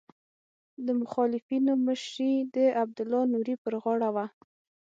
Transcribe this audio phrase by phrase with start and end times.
[0.85, 4.25] د مخالفینو مشري د عبدالله نوري پر غاړه وه.